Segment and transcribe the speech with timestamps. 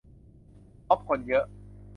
[0.87, 1.45] ม๊อบคนเยอะ